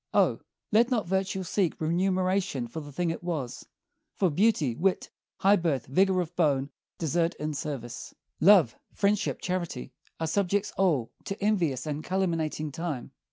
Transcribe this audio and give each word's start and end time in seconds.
O! 0.15 0.39
let 0.71 0.89
not 0.89 1.07
virtue 1.07 1.43
seek 1.43 1.79
Remuneration 1.79 2.67
for 2.67 2.79
the 2.79 2.91
thing 2.91 3.11
it 3.11 3.23
was; 3.23 3.67
for 4.15 4.31
beauty, 4.31 4.73
wit, 4.75 5.11
High 5.41 5.57
birth, 5.57 5.85
vigor 5.85 6.21
of 6.21 6.35
bone, 6.35 6.71
desert 6.97 7.35
in 7.35 7.53
service, 7.53 8.11
Love, 8.39 8.75
friendship, 8.91 9.39
charity, 9.41 9.93
are 10.19 10.25
subjects 10.25 10.71
all 10.75 11.11
To 11.25 11.39
envious 11.39 11.85
and 11.85 12.03
calumniating 12.03 12.71
time. 12.73 13.11